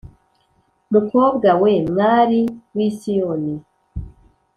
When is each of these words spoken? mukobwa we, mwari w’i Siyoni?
mukobwa 0.93 1.49
we, 1.61 1.71
mwari 1.91 2.41
w’i 2.75 2.89
Siyoni? 2.97 3.55